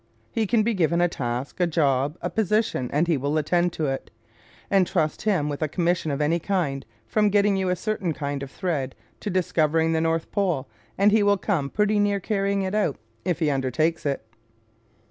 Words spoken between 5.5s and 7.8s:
a commission of any kind, from getting you a